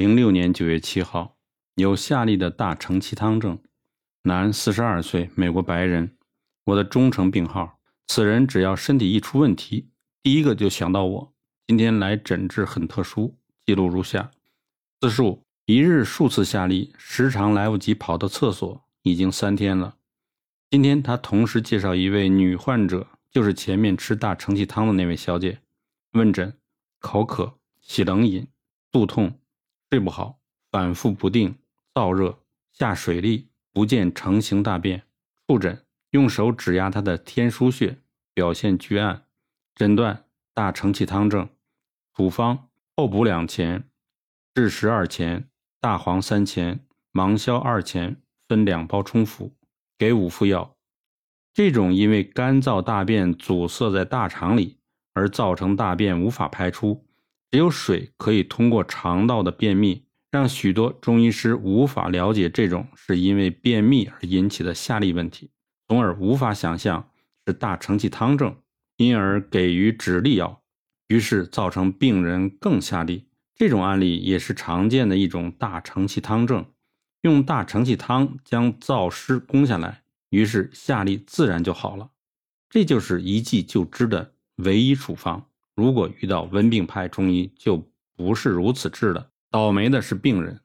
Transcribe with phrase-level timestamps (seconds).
[0.00, 1.36] 零六年九月七号，
[1.74, 3.58] 有下列的大承气汤症：
[4.22, 6.16] 男，四十二岁，美国白人，
[6.64, 7.78] 我的忠诚病号。
[8.06, 9.90] 此人只要身体一出问题，
[10.22, 11.34] 第一个就想到我。
[11.66, 13.36] 今天来诊治很特殊，
[13.66, 14.30] 记录如下：
[15.02, 19.96] 自述一日数次下痢，时常来不及跑到厕所，已经三天了。
[20.70, 25.60] 今天他同时介绍一位女患者，就是前面吃大承气汤的那位小姐。
[26.12, 26.54] 问诊：
[27.00, 28.48] 口渴、喜冷饮、
[28.90, 29.38] 肚痛、
[29.90, 30.38] 睡不好、
[30.70, 31.58] 反复不定、
[31.92, 32.38] 燥热、
[32.72, 35.02] 下水痢、不见成型大便。
[35.48, 37.98] 触诊：用手指压他的天枢穴，
[38.32, 39.26] 表现巨暗。
[39.74, 40.24] 诊断：
[40.54, 41.48] 大承气汤症。
[42.14, 43.90] 处方：厚补两钱，
[44.54, 49.56] 枳实二钱，大黄三钱，芒硝二钱，分两包冲服，
[49.98, 50.76] 给五副药。
[51.52, 54.78] 这种因为干燥大便阻塞在大肠里。
[55.12, 57.04] 而造成大便无法排出，
[57.50, 65.50] 只有水可以通过肠道的便秘，让许多中医师无法了解这种是因为便秘而引起的下痢问题，
[65.88, 67.10] 从而无法想象
[67.46, 68.56] 是大承气汤症，
[68.96, 70.62] 因而给予止痢药，
[71.08, 73.24] 于是造成病人更下痢。
[73.56, 76.64] 这种案例也是常见的一种大承气汤症，
[77.22, 82.10] 用大承气汤将燥湿攻下来，于是下痢自然就好了。
[82.70, 84.34] 这就是一剂就知的。
[84.56, 89.30] 唯一处方，如果遇到温病派中医，就不是如此治的。
[89.50, 90.60] 倒霉的是病人。